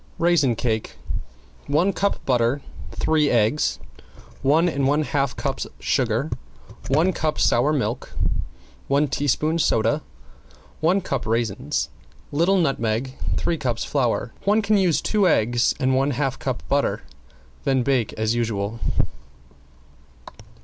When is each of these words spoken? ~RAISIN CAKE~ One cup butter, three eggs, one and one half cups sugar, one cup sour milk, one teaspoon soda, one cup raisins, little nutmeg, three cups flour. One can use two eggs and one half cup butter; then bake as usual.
~RAISIN 0.17 0.55
CAKE~ 0.55 0.95
One 1.67 1.93
cup 1.93 2.25
butter, 2.25 2.63
three 2.91 3.29
eggs, 3.29 3.77
one 4.41 4.67
and 4.67 4.87
one 4.87 5.03
half 5.03 5.35
cups 5.35 5.67
sugar, 5.79 6.31
one 6.87 7.13
cup 7.13 7.37
sour 7.39 7.71
milk, 7.71 8.11
one 8.87 9.07
teaspoon 9.07 9.59
soda, 9.59 10.01
one 10.79 11.01
cup 11.01 11.27
raisins, 11.27 11.89
little 12.31 12.57
nutmeg, 12.57 13.13
three 13.37 13.57
cups 13.59 13.83
flour. 13.85 14.33
One 14.43 14.63
can 14.63 14.75
use 14.75 15.01
two 15.01 15.27
eggs 15.27 15.75
and 15.79 15.95
one 15.95 16.09
half 16.17 16.39
cup 16.39 16.67
butter; 16.67 17.03
then 17.63 17.83
bake 17.83 18.11
as 18.13 18.33
usual. 18.33 18.79